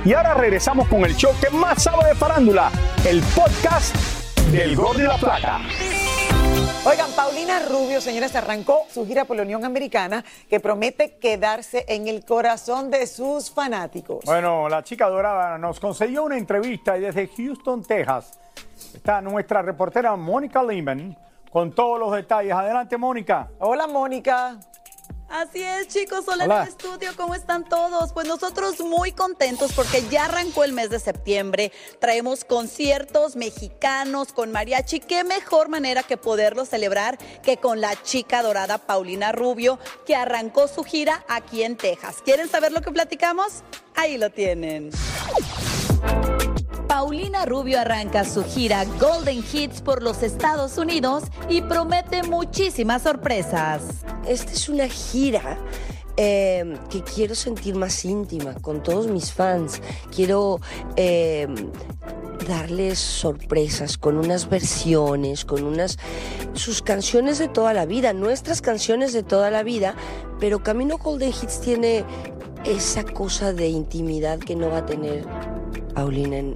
Y 0.04 0.12
ahora 0.12 0.34
regresamos 0.34 0.88
con 0.88 1.04
el 1.04 1.14
show 1.16 1.32
que 1.40 1.50
más 1.50 1.82
sabe 1.82 2.08
de 2.08 2.14
farándula, 2.14 2.70
el 3.04 3.20
podcast 3.34 3.94
del 4.52 4.76
Gordo 4.76 5.00
y 5.00 5.06
la 5.06 5.18
Plata. 5.18 5.60
Oigan, 6.84 7.10
Paulina 7.12 7.60
Rubio, 7.68 8.00
señores, 8.00 8.34
arrancó 8.34 8.86
su 8.88 9.06
gira 9.06 9.26
por 9.26 9.36
la 9.36 9.42
Unión 9.42 9.64
Americana 9.64 10.24
que 10.48 10.58
promete 10.58 11.18
quedarse 11.18 11.84
en 11.86 12.08
el 12.08 12.24
corazón 12.24 12.90
de 12.90 13.06
sus 13.06 13.50
fanáticos. 13.50 14.24
Bueno, 14.24 14.68
la 14.70 14.82
chica 14.82 15.06
dorada 15.08 15.58
nos 15.58 15.80
concedió 15.80 16.24
una 16.24 16.38
entrevista 16.38 16.96
y 16.96 17.02
desde 17.02 17.28
Houston, 17.28 17.82
Texas, 17.84 18.38
está 18.94 19.20
nuestra 19.20 19.60
reportera 19.60 20.16
Mónica 20.16 20.62
Lehman 20.62 21.14
con 21.50 21.72
todos 21.74 21.98
los 21.98 22.12
detalles. 22.12 22.52
Adelante, 22.52 22.96
Mónica. 22.96 23.48
Hola, 23.58 23.86
Mónica. 23.86 24.58
Así 25.28 25.62
es, 25.62 25.88
chicos, 25.88 26.24
hola, 26.26 26.44
Hola. 26.44 26.56
en 26.56 26.62
el 26.62 26.68
estudio, 26.68 27.10
¿cómo 27.14 27.34
están 27.34 27.68
todos? 27.68 28.14
Pues 28.14 28.26
nosotros 28.26 28.80
muy 28.80 29.12
contentos 29.12 29.72
porque 29.74 30.02
ya 30.10 30.24
arrancó 30.24 30.64
el 30.64 30.72
mes 30.72 30.88
de 30.88 30.98
septiembre, 30.98 31.70
traemos 31.98 32.46
conciertos 32.46 33.36
mexicanos 33.36 34.32
con 34.32 34.50
mariachi, 34.52 35.00
qué 35.00 35.24
mejor 35.24 35.68
manera 35.68 36.02
que 36.02 36.16
poderlo 36.16 36.64
celebrar 36.64 37.18
que 37.42 37.58
con 37.58 37.82
la 37.82 38.00
chica 38.02 38.42
dorada 38.42 38.78
Paulina 38.78 39.32
Rubio, 39.32 39.78
que 40.06 40.16
arrancó 40.16 40.66
su 40.66 40.82
gira 40.82 41.22
aquí 41.28 41.62
en 41.62 41.76
Texas. 41.76 42.16
¿Quieren 42.24 42.48
saber 42.48 42.72
lo 42.72 42.80
que 42.80 42.90
platicamos? 42.90 43.62
Ahí 43.94 44.16
lo 44.16 44.30
tienen. 44.30 44.90
Paulina 46.98 47.46
Rubio 47.46 47.78
arranca 47.78 48.24
su 48.24 48.42
gira 48.42 48.84
Golden 48.98 49.44
Hits 49.52 49.82
por 49.82 50.02
los 50.02 50.24
Estados 50.24 50.78
Unidos 50.78 51.22
y 51.48 51.62
promete 51.62 52.24
muchísimas 52.24 53.02
sorpresas. 53.02 53.82
Esta 54.26 54.50
es 54.50 54.68
una 54.68 54.88
gira 54.88 55.58
eh, 56.16 56.76
que 56.90 57.04
quiero 57.04 57.36
sentir 57.36 57.76
más 57.76 58.04
íntima 58.04 58.54
con 58.54 58.82
todos 58.82 59.06
mis 59.06 59.32
fans. 59.32 59.80
Quiero 60.12 60.60
eh, 60.96 61.46
darles 62.48 62.98
sorpresas 62.98 63.96
con 63.96 64.18
unas 64.18 64.48
versiones, 64.48 65.44
con 65.44 65.62
unas 65.62 65.98
sus 66.54 66.82
canciones 66.82 67.38
de 67.38 67.46
toda 67.46 67.74
la 67.74 67.86
vida, 67.86 68.12
nuestras 68.12 68.60
canciones 68.60 69.12
de 69.12 69.22
toda 69.22 69.52
la 69.52 69.62
vida, 69.62 69.94
pero 70.40 70.64
Camino 70.64 70.98
Golden 70.98 71.30
Hits 71.30 71.60
tiene 71.60 72.04
esa 72.64 73.04
cosa 73.04 73.52
de 73.52 73.68
intimidad 73.68 74.40
que 74.40 74.56
no 74.56 74.68
va 74.68 74.78
a 74.78 74.86
tener 74.86 75.24
Paulina 75.98 76.36
en, 76.36 76.54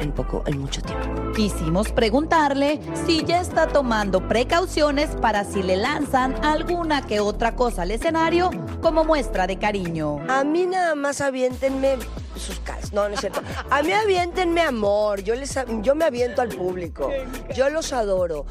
en 0.00 0.12
poco, 0.12 0.42
en 0.44 0.58
mucho 0.58 0.82
tiempo. 0.82 1.32
Quisimos 1.34 1.90
preguntarle 1.92 2.78
si 3.06 3.24
ya 3.24 3.40
está 3.40 3.66
tomando 3.66 4.28
precauciones 4.28 5.16
para 5.16 5.44
si 5.44 5.62
le 5.62 5.78
lanzan 5.78 6.34
alguna 6.44 7.00
que 7.00 7.18
otra 7.18 7.56
cosa 7.56 7.82
al 7.82 7.90
escenario 7.90 8.50
como 8.82 9.02
muestra 9.02 9.46
de 9.46 9.56
cariño. 9.56 10.18
A 10.28 10.44
mí 10.44 10.66
nada 10.66 10.94
más 10.94 11.22
aviéntenme 11.22 11.96
sus 12.36 12.58
calzas. 12.60 12.92
No, 12.92 13.08
no 13.08 13.14
es 13.14 13.20
cierto. 13.20 13.40
A 13.70 13.82
mí 13.82 13.92
aviéntenme 13.92 14.60
amor. 14.60 15.22
Yo, 15.22 15.34
les, 15.36 15.58
yo 15.80 15.94
me 15.94 16.04
aviento 16.04 16.42
al 16.42 16.50
público. 16.50 17.10
Yo 17.54 17.70
los 17.70 17.94
adoro. 17.94 18.44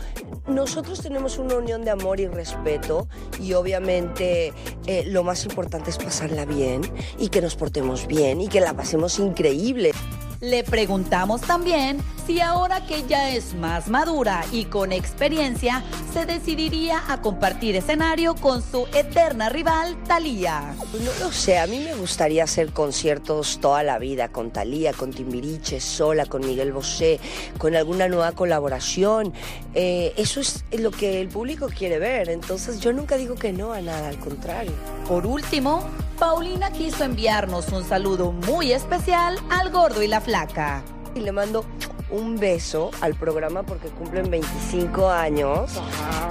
Nosotros 0.47 1.01
tenemos 1.01 1.37
una 1.37 1.55
unión 1.55 1.83
de 1.83 1.91
amor 1.91 2.19
y 2.19 2.27
respeto 2.27 3.07
y 3.39 3.53
obviamente 3.53 4.53
eh, 4.87 5.03
lo 5.05 5.23
más 5.23 5.45
importante 5.45 5.91
es 5.91 5.97
pasarla 5.97 6.45
bien 6.45 6.81
y 7.19 7.29
que 7.29 7.41
nos 7.41 7.55
portemos 7.55 8.07
bien 8.07 8.41
y 8.41 8.47
que 8.47 8.59
la 8.59 8.73
pasemos 8.73 9.19
increíble. 9.19 9.91
Le 10.41 10.63
preguntamos 10.63 11.41
también 11.41 11.99
si 12.25 12.41
ahora 12.41 12.87
que 12.87 13.03
ya 13.07 13.29
es 13.29 13.53
más 13.53 13.89
madura 13.89 14.43
y 14.51 14.65
con 14.65 14.91
experiencia, 14.91 15.83
se 16.11 16.25
decidiría 16.25 17.03
a 17.07 17.21
compartir 17.21 17.75
escenario 17.75 18.33
con 18.33 18.63
su 18.63 18.87
eterna 18.87 19.49
rival, 19.49 19.95
Thalía. 20.07 20.73
Pues 20.91 21.03
No 21.03 21.11
lo 21.19 21.31
sé, 21.31 21.59
a 21.59 21.67
mí 21.67 21.77
me 21.79 21.93
gustaría 21.93 22.43
hacer 22.43 22.73
conciertos 22.73 23.59
toda 23.59 23.83
la 23.83 23.99
vida 23.99 24.29
con 24.29 24.49
Talía, 24.49 24.93
con 24.93 25.11
Timbiriche, 25.11 25.79
sola, 25.79 26.25
con 26.25 26.43
Miguel 26.43 26.71
Bosé, 26.71 27.19
con 27.59 27.75
alguna 27.75 28.07
nueva 28.07 28.31
colaboración. 28.31 29.33
Eh, 29.75 30.13
eso 30.17 30.39
es 30.39 30.63
lo 30.71 30.89
que 30.89 31.21
el 31.21 31.27
público 31.27 31.67
quiere 31.67 31.99
ver, 31.99 32.29
entonces 32.29 32.79
yo 32.79 32.93
nunca 32.93 33.15
digo 33.15 33.35
que 33.35 33.53
no 33.53 33.73
a 33.73 33.81
nada, 33.81 34.09
al 34.09 34.17
contrario. 34.17 34.73
Por 35.07 35.27
último, 35.27 35.87
Paulina 36.25 36.69
quiso 36.71 37.03
enviarnos 37.03 37.69
un 37.69 37.83
saludo 37.83 38.31
muy 38.31 38.71
especial 38.73 39.39
al 39.49 39.71
gordo 39.71 40.03
y 40.03 40.07
la 40.07 40.21
flaca. 40.21 40.83
Y 41.15 41.19
le 41.21 41.31
mando 41.31 41.65
un 42.11 42.37
beso 42.37 42.91
al 43.01 43.15
programa 43.15 43.63
porque 43.63 43.87
cumplen 43.87 44.29
25 44.29 45.09
años. 45.09 45.81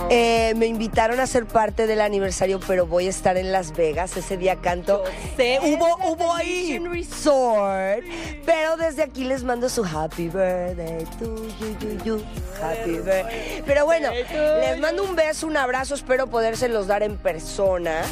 Eh, 0.09 0.55
me 0.57 0.67
invitaron 0.67 1.19
a 1.19 1.27
ser 1.27 1.45
parte 1.45 1.89
del 1.89 2.03
aniversario, 2.03 2.61
pero 2.69 2.87
voy 2.87 3.09
a 3.09 3.11
estar 3.11 3.37
en 3.37 3.51
Las 3.51 3.73
Vegas. 3.75 4.17
Ese 4.17 4.37
día 4.37 4.55
canto. 4.61 5.03
sé, 5.37 5.57
en 5.57 5.75
hubo- 5.81 5.97
hubo 6.07 6.33
ahí. 6.35 6.79
Resort. 6.79 8.05
Pero 8.47 8.77
desde 8.77 9.03
aquí 9.03 9.25
les 9.25 9.43
mando 9.43 9.69
su 9.69 9.85
happy 9.85 10.29
birthday 10.29 11.05
to 11.19 11.35
you, 11.59 11.77
you, 11.81 12.05
you. 12.05 12.23
Happy 12.63 12.93
birthday. 12.93 13.63
Pero 13.67 13.87
bueno, 13.87 14.11
les 14.13 14.79
mando 14.79 15.03
un 15.03 15.17
beso, 15.17 15.49
un 15.49 15.57
abrazo. 15.57 15.97
Espero 15.97 16.29
podérselos 16.29 16.87
dar 16.87 17.03
en 17.03 17.17
persona. 17.17 18.03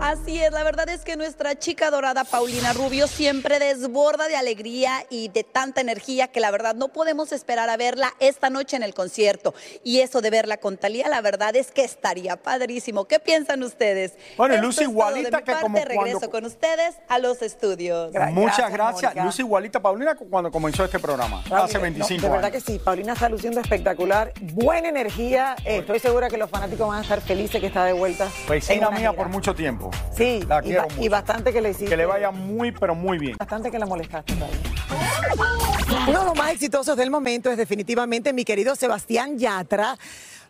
Así 0.00 0.42
es, 0.42 0.50
la 0.52 0.64
verdad 0.64 0.88
es 0.88 1.02
que 1.02 1.14
nuestra 1.18 1.58
chica 1.58 1.90
dorada 1.90 2.24
Paulina 2.24 2.72
Rubio 2.72 3.06
siempre 3.06 3.58
desborda 3.58 4.28
de 4.28 4.36
alegría 4.36 5.04
y 5.10 5.28
de 5.28 5.44
tanta 5.44 5.82
energía 5.82 6.28
que 6.28 6.40
la 6.40 6.50
verdad 6.50 6.74
no 6.74 6.88
podemos 6.88 7.32
esperar 7.32 7.68
a 7.68 7.76
verla 7.76 8.14
esta 8.18 8.48
noche 8.48 8.76
en 8.76 8.82
el 8.82 8.94
concierto. 8.94 9.54
Y 9.84 10.00
eso 10.00 10.22
de 10.22 10.30
verla 10.30 10.56
con 10.56 10.78
Talía, 10.78 11.06
la 11.08 11.20
verdad 11.20 11.54
es 11.54 11.70
que 11.70 11.84
estaría 11.84 12.36
padrísimo. 12.36 13.04
¿Qué 13.04 13.20
piensan 13.20 13.62
ustedes? 13.62 14.14
Bueno, 14.38 14.54
Esto 14.54 14.68
es 14.70 14.76
todo 14.76 14.84
igualita 14.86 15.30
de 15.30 15.36
mi 15.36 15.42
que 15.42 15.52
parte, 15.52 15.62
como 15.62 15.76
cuando- 15.78 16.02
regreso 16.04 16.30
con 16.30 16.44
ustedes 16.46 16.94
a 17.06 17.18
los 17.18 17.42
estudios. 17.42 18.10
Muchas 18.32 18.72
gracias. 18.72 19.14
Luce 19.16 19.42
igualita 19.42 19.80
Paulina 19.80 20.14
cuando 20.14 20.50
comenzó 20.50 20.82
este 20.82 20.98
programa, 20.98 21.44
hace 21.52 21.76
25 21.76 22.22
No, 22.22 22.26
de 22.28 22.32
verdad 22.38 22.50
años. 22.50 22.64
que 22.64 22.72
sí, 22.72 22.78
Paulina 22.78 23.12
está 23.12 23.28
luciendo 23.28 23.60
espectacular, 23.60 24.32
buena 24.40 24.88
energía, 24.88 25.56
eh, 25.66 25.76
estoy 25.78 26.00
segura 26.00 26.28
que 26.30 26.38
los 26.38 26.48
fanáticos 26.48 26.88
van 26.88 27.00
a 27.00 27.02
estar 27.02 27.20
felices 27.20 27.60
que 27.60 27.66
está 27.66 27.84
de 27.84 27.92
vuelta. 27.92 28.28
Vecina 28.48 28.88
una 28.88 28.98
mía 28.98 29.10
gira. 29.10 29.12
por 29.12 29.28
mucho 29.28 29.54
tiempo. 29.54 29.89
Sí, 30.16 30.40
La 30.48 30.60
y, 30.60 30.62
quiero 30.68 30.82
ba- 30.82 30.88
y 30.94 30.96
mucho. 30.98 31.10
bastante 31.10 31.52
que 31.52 31.60
le 31.60 31.70
hiciste. 31.70 31.90
Que 31.90 31.96
le 31.96 32.06
vaya 32.06 32.30
muy, 32.30 32.72
pero 32.72 32.94
muy 32.94 33.18
bien. 33.18 33.36
Bastante 33.38 33.70
que 33.70 33.78
la 33.78 33.86
molestaste. 33.86 34.34
Paulina. 34.34 36.06
Uno 36.08 36.18
de 36.20 36.24
los 36.26 36.36
más 36.36 36.52
exitosos 36.52 36.96
del 36.96 37.10
momento 37.10 37.50
es 37.50 37.56
definitivamente 37.56 38.32
mi 38.32 38.44
querido 38.44 38.74
Sebastián 38.76 39.38
Yatra. 39.38 39.96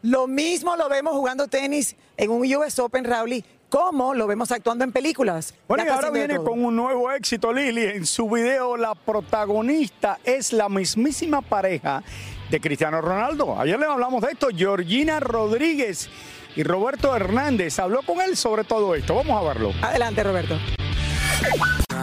Lo 0.02 0.26
mismo 0.26 0.76
lo 0.76 0.88
vemos 0.88 1.12
jugando 1.14 1.47
tenis 1.49 1.97
en 2.16 2.30
un 2.30 2.42
US 2.56 2.78
Open, 2.78 3.04
Raúl, 3.04 3.44
como 3.68 4.14
lo 4.14 4.26
vemos 4.26 4.50
actuando 4.50 4.82
en 4.85 4.92
películas. 4.92 5.54
Bueno, 5.68 5.85
y 5.85 5.88
ahora 5.88 6.11
viene 6.11 6.37
con 6.38 6.62
un 6.64 6.75
nuevo 6.75 7.11
éxito, 7.12 7.52
Lili. 7.52 7.85
En 7.85 8.06
su 8.06 8.28
video, 8.30 8.76
la 8.76 8.94
protagonista 8.94 10.18
es 10.25 10.52
la 10.52 10.68
mismísima 10.68 11.42
pareja 11.42 12.02
de 12.50 12.61
Cristiano 12.61 13.00
Ronaldo. 13.00 13.59
Ayer 13.59 13.78
le 13.78 13.87
hablamos 13.87 14.23
de 14.23 14.32
esto, 14.32 14.49
Georgina 14.54 15.20
Rodríguez 15.20 16.09
y 16.57 16.62
Roberto 16.62 17.14
Hernández. 17.14 17.78
Habló 17.78 18.02
con 18.02 18.21
él 18.21 18.37
sobre 18.37 18.64
todo 18.64 18.95
esto. 18.95 19.14
Vamos 19.14 19.40
a 19.42 19.49
verlo. 19.49 19.73
Adelante, 19.83 20.23
Roberto. 20.23 20.59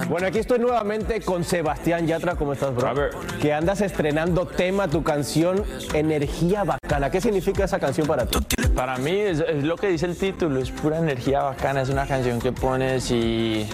Bueno, 0.10 0.28
aquí 0.28 0.40
estoy 0.40 0.60
nuevamente 0.60 1.20
con 1.22 1.44
Sebastián 1.44 2.08
Yatra. 2.08 2.36
¿Cómo 2.36 2.54
estás, 2.54 2.74
bro? 2.74 3.10
Que 3.42 3.54
andas 3.54 3.82
estrenando 3.82 4.46
tema, 4.46 4.88
tu 4.88 5.04
canción 5.04 5.66
Energía 5.94 6.64
Bacana. 6.64 7.12
¿Qué 7.12 7.20
significa 7.20 7.66
esa 7.66 7.80
canción 7.80 8.08
para 8.08 8.26
ti? 8.26 8.40
Para 8.74 8.98
mí 8.98 9.12
es, 9.12 9.40
es 9.40 9.64
lo 9.64 9.76
que 9.76 9.90
dice 9.90 10.06
el 10.06 10.16
título, 10.16 10.62
es 10.62 10.72
pura 10.72 11.00
energía 11.00 11.42
bacana, 11.42 11.82
es 11.82 11.90
una 11.90 12.06
canción 12.06 12.40
que 12.40 12.52
pones 12.52 13.12
y 13.12 13.68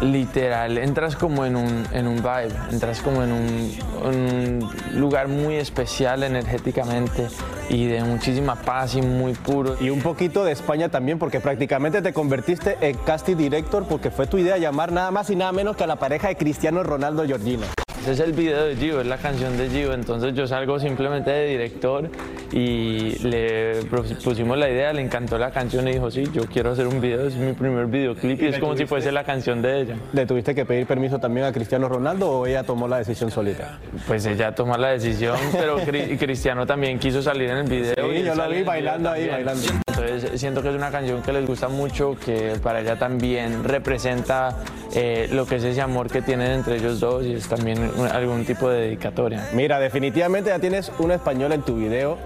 literal, 0.00 0.78
entras 0.78 1.16
como 1.16 1.44
en 1.44 1.56
un, 1.56 1.84
en 1.92 2.06
un 2.06 2.16
vibe, 2.16 2.54
entras 2.70 3.00
como 3.00 3.22
en 3.22 3.32
un, 3.32 3.78
un 4.04 5.00
lugar 5.00 5.28
muy 5.28 5.56
especial 5.56 6.22
energéticamente 6.22 7.28
y 7.68 7.86
de 7.86 8.02
muchísima 8.02 8.56
paz 8.56 8.94
y 8.94 9.02
muy 9.02 9.32
puro. 9.34 9.76
Y 9.80 9.90
un 9.90 10.00
poquito 10.00 10.44
de 10.44 10.52
España 10.52 10.88
también, 10.88 11.18
porque 11.18 11.40
prácticamente 11.40 12.02
te 12.02 12.12
convertiste 12.12 12.76
en 12.80 12.96
casting 12.98 13.36
director 13.36 13.84
porque 13.88 14.10
fue 14.10 14.26
tu 14.26 14.38
idea 14.38 14.58
llamar 14.58 14.92
nada 14.92 15.10
más 15.10 15.30
y 15.30 15.36
nada 15.36 15.52
menos 15.52 15.76
que 15.76 15.84
a 15.84 15.86
la 15.86 15.96
pareja 15.96 16.28
de 16.28 16.36
Cristiano 16.36 16.82
Ronaldo 16.82 17.24
Georgina. 17.24 17.66
Es 18.06 18.20
el 18.20 18.32
video 18.32 18.66
de 18.66 18.76
Gio, 18.76 19.00
es 19.00 19.06
la 19.06 19.16
canción 19.16 19.56
de 19.56 19.68
Gio, 19.70 19.94
entonces 19.94 20.34
yo 20.34 20.46
salgo 20.46 20.78
simplemente 20.78 21.30
de 21.30 21.48
director 21.48 22.10
y 22.52 23.16
le 23.26 23.82
pusimos 24.22 24.58
la 24.58 24.68
idea, 24.68 24.92
le 24.92 25.00
encantó 25.00 25.38
la 25.38 25.50
canción 25.50 25.88
y 25.88 25.92
dijo, 25.94 26.10
sí, 26.10 26.24
yo 26.32 26.42
quiero 26.44 26.72
hacer 26.72 26.86
un 26.86 27.00
video, 27.00 27.26
es 27.26 27.34
mi 27.34 27.54
primer 27.54 27.86
videoclip 27.86 28.42
y 28.42 28.46
es 28.46 28.58
como 28.58 28.76
si 28.76 28.84
fuese 28.84 29.10
la 29.10 29.24
canción 29.24 29.62
de 29.62 29.80
ella. 29.80 29.96
¿Le 30.12 30.26
tuviste 30.26 30.54
que 30.54 30.66
pedir 30.66 30.86
permiso 30.86 31.18
también 31.18 31.46
a 31.46 31.52
Cristiano 31.52 31.88
Ronaldo 31.88 32.28
o 32.30 32.46
ella 32.46 32.62
tomó 32.62 32.86
la 32.86 32.98
decisión 32.98 33.30
solita? 33.30 33.78
Pues 34.06 34.26
ella 34.26 34.54
tomó 34.54 34.76
la 34.76 34.88
decisión, 34.90 35.36
pero 35.52 35.78
Cri- 35.80 36.18
Cristiano 36.18 36.66
también 36.66 36.98
quiso 36.98 37.22
salir 37.22 37.48
en 37.50 37.56
el 37.58 37.68
video. 37.70 37.94
Sí, 37.94 38.16
y 38.18 38.22
yo 38.22 38.34
lo 38.34 38.48
vi 38.50 38.62
bailando 38.62 39.10
ahí, 39.10 39.28
bailando. 39.28 39.62
Entonces 39.96 40.40
siento 40.40 40.60
que 40.60 40.70
es 40.70 40.74
una 40.74 40.90
canción 40.90 41.22
que 41.22 41.32
les 41.32 41.46
gusta 41.46 41.68
mucho, 41.68 42.16
que 42.16 42.56
para 42.62 42.80
ella 42.80 42.98
también 42.98 43.62
representa 43.62 44.56
eh, 44.92 45.28
lo 45.30 45.46
que 45.46 45.56
es 45.56 45.64
ese 45.64 45.80
amor 45.80 46.10
que 46.10 46.20
tienen 46.20 46.50
entre 46.50 46.76
ellos 46.76 46.98
dos 46.98 47.24
y 47.24 47.34
es 47.34 47.48
también 47.48 47.90
algún 48.12 48.44
tipo 48.44 48.68
de 48.68 48.80
dedicatoria. 48.80 49.48
Mira, 49.52 49.78
definitivamente 49.78 50.50
ya 50.50 50.58
tienes 50.58 50.90
un 50.98 51.12
español 51.12 51.52
en 51.52 51.62
tu 51.62 51.76
video 51.76 52.18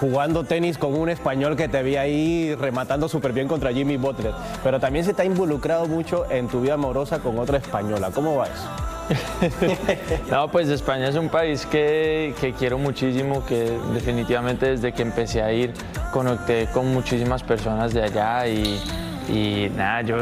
jugando 0.00 0.44
tenis 0.44 0.78
con 0.78 0.94
un 0.94 1.08
español 1.08 1.56
que 1.56 1.68
te 1.68 1.82
vi 1.82 1.96
ahí 1.96 2.54
rematando 2.54 3.08
súper 3.08 3.32
bien 3.32 3.48
contra 3.48 3.72
Jimmy 3.72 3.96
Butler. 3.96 4.32
Pero 4.62 4.78
también 4.78 5.04
se 5.04 5.14
te 5.14 5.22
ha 5.22 5.24
involucrado 5.24 5.86
mucho 5.86 6.30
en 6.30 6.48
tu 6.48 6.60
vida 6.60 6.74
amorosa 6.74 7.18
con 7.18 7.38
otra 7.38 7.58
española. 7.58 8.10
¿Cómo 8.14 8.36
va 8.36 8.46
eso? 8.46 8.85
No, 10.30 10.50
pues 10.50 10.68
España 10.68 11.08
es 11.08 11.16
un 11.16 11.28
país 11.28 11.66
que, 11.66 12.34
que 12.40 12.52
quiero 12.52 12.78
muchísimo, 12.78 13.44
que 13.46 13.78
definitivamente 13.94 14.66
desde 14.66 14.92
que 14.92 15.02
empecé 15.02 15.42
a 15.42 15.52
ir 15.52 15.72
conecté 16.12 16.66
con 16.72 16.92
muchísimas 16.92 17.42
personas 17.42 17.92
de 17.94 18.02
allá 18.02 18.46
y, 18.48 18.80
y 19.28 19.70
nada, 19.76 20.02
yo 20.02 20.16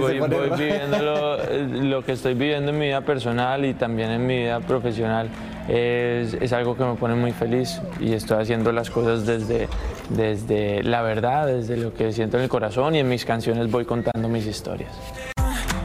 voy, 0.00 0.20
viviendo 0.56 0.98
lo, 0.98 1.38
lo 1.82 2.04
que 2.04 2.12
estoy 2.12 2.34
viviendo 2.34 2.70
en 2.70 2.78
mi 2.78 2.86
vida 2.86 3.00
personal 3.00 3.64
y 3.64 3.74
también 3.74 4.10
en 4.10 4.26
mi 4.26 4.38
vida 4.38 4.60
profesional. 4.60 5.28
Es, 5.68 6.34
es 6.34 6.52
algo 6.52 6.76
que 6.76 6.84
me 6.84 6.94
pone 6.94 7.14
muy 7.14 7.32
feliz 7.32 7.80
y 7.98 8.12
estoy 8.12 8.42
haciendo 8.42 8.70
las 8.70 8.90
cosas 8.90 9.24
desde, 9.24 9.66
desde 10.10 10.82
la 10.82 11.00
verdad, 11.00 11.46
desde 11.46 11.78
lo 11.78 11.94
que 11.94 12.12
siento 12.12 12.36
en 12.36 12.42
el 12.42 12.48
corazón 12.50 12.94
y 12.94 12.98
en 12.98 13.08
mis 13.08 13.24
canciones 13.24 13.70
voy 13.70 13.86
contando 13.86 14.28
mis 14.28 14.46
historias. 14.46 14.90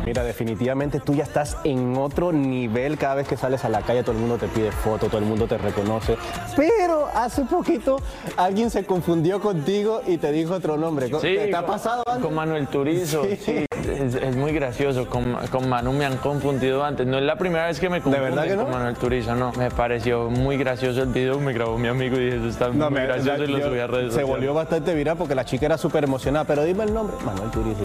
Mira, 0.09 0.23
definitivamente 0.23 0.99
tú 0.99 1.13
ya 1.13 1.21
estás 1.23 1.55
en 1.63 1.95
otro 1.95 2.31
nivel. 2.31 2.97
Cada 2.97 3.13
vez 3.13 3.27
que 3.27 3.37
sales 3.37 3.63
a 3.63 3.69
la 3.69 3.81
calle 3.81 4.01
todo 4.01 4.13
el 4.13 4.17
mundo 4.17 4.37
te 4.37 4.47
pide 4.47 4.71
foto, 4.71 5.05
todo 5.05 5.19
el 5.19 5.25
mundo 5.25 5.45
te 5.45 5.55
reconoce. 5.59 6.17
Pero 6.55 7.07
hace 7.13 7.43
poquito 7.43 7.97
alguien 8.35 8.71
se 8.71 8.85
confundió 8.85 9.39
contigo 9.39 10.01
y 10.07 10.17
te 10.17 10.31
dijo 10.31 10.55
otro 10.55 10.77
nombre. 10.77 11.09
Sí, 11.09 11.13
¿Te, 11.21 11.47
te 11.49 11.55
ha 11.55 11.63
pasado 11.63 12.01
antes? 12.07 12.25
Con 12.25 12.33
Manuel 12.33 12.65
Turizo, 12.69 13.21
sí. 13.23 13.65
Es, 13.87 14.15
es 14.15 14.35
muy 14.35 14.51
gracioso. 14.51 15.07
Con, 15.07 15.35
con 15.51 15.69
Manu 15.69 15.93
me 15.93 16.05
han 16.05 16.17
confundido 16.17 16.83
antes. 16.83 17.05
No 17.05 17.17
es 17.19 17.23
la 17.23 17.35
primera 17.35 17.67
vez 17.67 17.79
que 17.79 17.87
me 17.89 18.01
confunden 18.01 18.31
verdad 18.35 18.47
que 18.47 18.55
no? 18.55 18.63
con 18.63 18.71
Manuel 18.71 18.95
Turizo, 18.95 19.35
no. 19.35 19.51
Me 19.53 19.69
pareció 19.69 20.31
muy 20.31 20.57
gracioso 20.57 21.03
el 21.03 21.09
video. 21.09 21.39
Me 21.39 21.53
grabó 21.53 21.77
mi 21.77 21.87
amigo 21.87 22.15
y 22.17 22.25
dije, 22.25 22.37
eso 22.37 22.47
está 22.47 22.69
No, 22.69 22.89
muy 22.89 22.99
me- 22.99 23.05
gracioso 23.05 23.43
y 23.43 23.47
lo 23.47 23.59
subí 23.61 23.77
a 23.79 23.85
redes 23.85 24.05
Se 24.05 24.09
sociales. 24.21 24.27
volvió 24.29 24.53
bastante 24.55 24.95
viral 24.95 25.17
porque 25.17 25.35
la 25.35 25.45
chica 25.45 25.67
era 25.67 25.77
súper 25.77 26.03
emocionada. 26.03 26.45
Pero 26.45 26.63
dime 26.63 26.85
el 26.85 26.93
nombre. 26.95 27.15
Manuel 27.23 27.51
Turizo. 27.51 27.83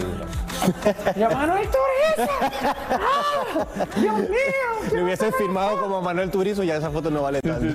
¡Ya 1.16 1.28
Manuel 1.28 1.66
Turizo! 1.68 2.13
¡Ah! 2.18 3.86
¡Dios 3.96 4.16
mío! 4.18 4.28
Le 4.92 5.02
hubiese 5.04 5.32
firmado 5.32 5.80
como 5.80 6.00
Manuel 6.02 6.30
Turizo 6.30 6.62
y 6.62 6.66
ya 6.68 6.76
esa 6.76 6.90
foto 6.90 7.10
no 7.10 7.22
vale 7.22 7.40
tanto. 7.40 7.74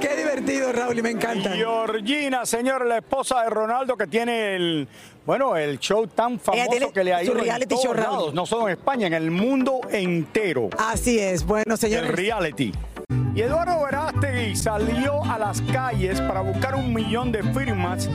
Qué 0.00 0.16
divertido, 0.16 0.72
Raúl, 0.72 0.98
y 0.98 1.02
me 1.02 1.10
encanta. 1.10 1.50
Georgina, 1.52 2.46
señor, 2.46 2.86
la 2.86 2.98
esposa 2.98 3.42
de 3.42 3.50
Ronaldo 3.50 3.96
que 3.96 4.06
tiene 4.06 4.56
el, 4.56 4.88
bueno, 5.26 5.56
el 5.56 5.78
show 5.78 6.06
tan 6.06 6.38
famoso 6.40 6.92
que 6.92 7.04
le 7.04 7.12
ha 7.14 7.22
ido 7.22 7.32
en 7.34 7.40
reality 7.44 7.68
todos 7.68 7.84
show, 7.84 7.92
Raúl. 7.92 8.12
lados, 8.12 8.34
no 8.34 8.46
solo 8.46 8.68
en 8.68 8.72
España, 8.78 9.06
en 9.06 9.14
el 9.14 9.30
mundo 9.30 9.80
entero. 9.90 10.70
Así 10.78 11.18
es, 11.18 11.44
bueno, 11.44 11.74
El 11.74 11.78
señores. 11.78 12.10
reality. 12.12 12.72
Y 13.34 13.42
Eduardo 13.42 13.84
Verástegui 13.84 14.56
salió 14.56 15.24
a 15.24 15.38
las 15.38 15.62
calles 15.62 16.20
para 16.20 16.40
buscar 16.40 16.74
un 16.74 16.92
millón 16.92 17.30
de 17.30 17.42
firmas 17.42 18.08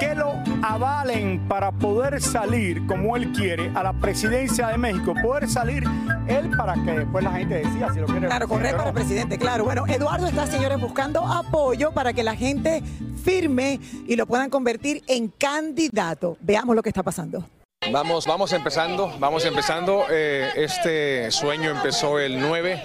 que 0.00 0.14
lo 0.16 0.34
avalen 0.62 1.46
para 1.48 1.70
poder 1.70 2.20
salir, 2.20 2.84
como 2.86 3.16
él 3.16 3.32
quiere, 3.32 3.70
a 3.76 3.84
la 3.84 3.92
presidencia 3.92 4.68
de 4.68 4.78
México. 4.78 5.14
Poder 5.22 5.48
salir 5.48 5.84
él 6.26 6.50
para 6.56 6.74
que 6.74 6.90
después 6.90 7.22
la 7.22 7.32
gente 7.32 7.54
decida 7.54 7.92
si 7.92 8.00
lo 8.00 8.06
quiere. 8.06 8.26
Claro, 8.26 8.48
correr 8.48 8.76
para 8.76 8.92
presidente, 8.92 9.38
claro. 9.38 9.64
Bueno, 9.64 9.86
Eduardo 9.86 10.26
está, 10.26 10.46
señores, 10.46 10.80
buscando 10.80 11.24
apoyo 11.24 11.92
para 11.92 12.12
que 12.12 12.24
la 12.24 12.34
gente 12.34 12.82
firme 13.22 13.78
y 14.08 14.16
lo 14.16 14.26
puedan 14.26 14.50
convertir 14.50 15.04
en 15.06 15.28
candidato. 15.28 16.36
Veamos 16.40 16.74
lo 16.74 16.82
que 16.82 16.88
está 16.88 17.04
pasando. 17.04 17.48
Vamos, 17.92 18.26
vamos 18.26 18.52
empezando, 18.52 19.12
vamos 19.18 19.44
empezando. 19.44 20.06
Eh, 20.10 20.50
este 20.56 21.30
sueño 21.30 21.70
empezó 21.70 22.18
el 22.18 22.40
9 22.40 22.82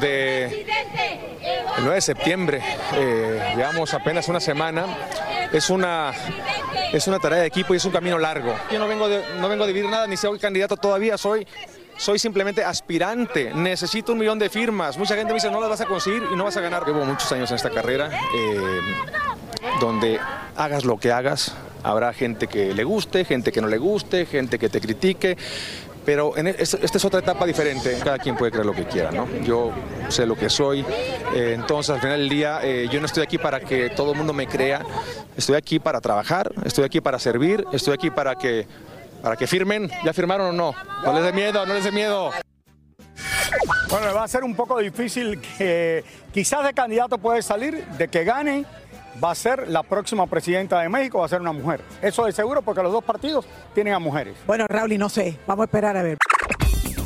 de, 0.00 0.44
el 1.76 1.82
9 1.82 1.94
de 1.94 2.00
septiembre. 2.00 2.62
Eh, 2.94 3.54
llevamos 3.56 3.94
apenas 3.94 4.28
una 4.28 4.40
semana. 4.40 4.86
Es 5.52 5.70
una, 5.70 6.12
es 6.92 7.06
una 7.06 7.18
tarea 7.18 7.38
de 7.38 7.46
equipo 7.46 7.72
y 7.72 7.78
es 7.78 7.84
un 7.84 7.92
camino 7.92 8.18
largo. 8.18 8.54
Yo 8.70 8.78
no 8.78 8.86
vengo 8.86 9.08
de, 9.08 9.22
no 9.40 9.48
vengo 9.48 9.66
de 9.66 9.72
vivir 9.72 9.90
nada, 9.90 10.06
ni 10.06 10.16
soy 10.16 10.38
candidato 10.38 10.76
todavía, 10.76 11.16
soy, 11.16 11.46
soy 11.96 12.18
simplemente 12.18 12.62
aspirante. 12.62 13.52
Necesito 13.54 14.12
un 14.12 14.18
millón 14.18 14.38
de 14.38 14.50
firmas. 14.50 14.98
Mucha 14.98 15.14
gente 15.14 15.32
me 15.32 15.36
dice, 15.36 15.50
no 15.50 15.60
las 15.60 15.70
vas 15.70 15.80
a 15.80 15.86
conseguir 15.86 16.22
y 16.30 16.36
no 16.36 16.44
vas 16.44 16.56
a 16.58 16.60
ganar. 16.60 16.84
Llevo 16.86 17.04
muchos 17.04 17.32
años 17.32 17.50
en 17.50 17.56
esta 17.56 17.70
carrera. 17.70 18.10
eh, 18.34 18.80
donde 19.80 20.18
hagas 20.56 20.84
lo 20.84 20.98
que 20.98 21.12
hagas, 21.12 21.54
habrá 21.82 22.12
gente 22.12 22.46
que 22.46 22.74
le 22.74 22.84
guste, 22.84 23.24
gente 23.24 23.52
que 23.52 23.60
no 23.60 23.68
le 23.68 23.78
guste, 23.78 24.26
gente 24.26 24.58
que 24.58 24.68
te 24.68 24.80
critique, 24.80 25.36
Pero 26.08 26.34
e, 26.38 26.56
esta 26.58 26.78
es 26.80 27.04
otra 27.04 27.20
etapa 27.20 27.44
diferente, 27.44 27.98
cada 28.02 28.18
quien 28.18 28.34
puede 28.34 28.50
creer 28.50 28.64
lo 28.64 28.72
que 28.72 28.86
quiera, 28.86 29.10
¿no? 29.10 29.28
Yo 29.44 29.72
sé 30.08 30.24
lo 30.24 30.36
que 30.36 30.48
soy, 30.48 30.80
eh, 31.34 31.52
entonces 31.54 31.94
al 31.94 32.00
final 32.00 32.18
del 32.20 32.30
día 32.30 32.60
eh, 32.62 32.88
yo 32.90 32.98
no 32.98 33.04
estoy 33.04 33.22
aquí 33.22 33.36
para 33.36 33.60
que 33.60 33.90
todo 33.90 34.12
el 34.12 34.16
mundo 34.16 34.32
me 34.32 34.46
crea, 34.46 34.86
estoy 35.36 35.56
aquí 35.56 35.78
para 35.78 36.00
trabajar, 36.00 36.50
estoy 36.64 36.84
aquí 36.84 37.02
para 37.02 37.18
servir, 37.18 37.62
estoy 37.74 37.92
aquí 37.92 38.08
para 38.08 38.36
que, 38.36 38.66
para 39.22 39.36
que 39.36 39.46
firmen, 39.46 39.90
¿ya 40.02 40.14
firmaron 40.14 40.46
o 40.46 40.52
no? 40.52 40.74
No 41.04 41.12
les 41.12 41.24
dé 41.24 41.32
miedo, 41.34 41.66
no 41.66 41.74
les 41.74 41.84
dé 41.84 41.92
miedo. 41.92 42.30
Bueno, 43.90 44.14
va 44.14 44.24
a 44.24 44.28
ser 44.28 44.44
un 44.44 44.54
poco 44.54 44.78
difícil 44.78 45.38
que 45.40 46.04
quizás 46.32 46.64
de 46.64 46.72
candidato 46.72 47.18
puede 47.18 47.42
salir, 47.42 47.84
de 47.98 48.08
que 48.08 48.24
gane, 48.24 48.64
va 49.22 49.30
a 49.32 49.34
ser 49.34 49.68
la 49.68 49.82
próxima 49.82 50.26
presidenta 50.26 50.80
de 50.80 50.88
México, 50.88 51.18
va 51.18 51.26
a 51.26 51.28
ser 51.28 51.40
una 51.40 51.52
mujer. 51.52 51.82
Eso 52.02 52.24
de 52.24 52.32
seguro 52.32 52.62
porque 52.62 52.82
los 52.82 52.92
dos 52.92 53.04
partidos 53.04 53.46
tienen 53.74 53.94
a 53.94 53.98
mujeres. 53.98 54.36
Bueno, 54.46 54.66
Raúl, 54.68 54.92
y 54.92 54.98
no 54.98 55.08
sé, 55.08 55.38
vamos 55.46 55.64
a 55.64 55.66
esperar 55.66 55.96
a 55.96 56.02
ver. 56.02 56.18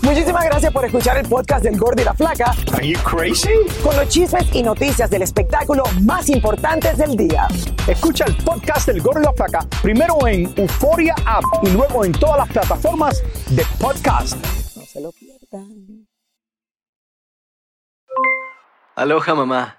Muchísimas 0.03 0.45
gracias 0.45 0.73
por 0.73 0.85
escuchar 0.85 1.17
el 1.19 1.29
podcast 1.29 1.63
del 1.63 1.79
Gordo 1.79 2.03
y 2.03 2.05
la 2.05 2.13
Flaca. 2.13 2.53
Are 2.75 2.87
you 2.87 2.99
crazy? 3.05 3.51
Con 3.85 3.97
los 3.97 4.09
chismes 4.09 4.53
y 4.53 4.63
noticias 4.63 5.09
del 5.09 5.23
espectáculo 5.23 5.85
más 6.03 6.29
importantes 6.29 6.99
del 6.99 7.17
día. 7.17 7.47
Escucha 7.87 8.25
el 8.25 8.37
podcast 8.39 8.89
del 8.89 9.01
Gordo 9.01 9.21
y 9.21 9.25
la 9.25 9.33
Flaca 9.33 9.61
primero 9.81 10.27
en 10.27 10.53
Euforia 10.57 11.15
App 11.25 11.45
y 11.63 11.71
luego 11.71 12.05
en 12.05 12.13
todas 12.13 12.39
las 12.39 12.49
plataformas 12.49 13.23
de 13.51 13.65
podcast. 13.81 14.37
No 14.77 14.85
se 14.85 15.01
lo 15.01 15.13
pierdan. 15.13 16.09
Aloha 18.97 19.35
mamá, 19.35 19.79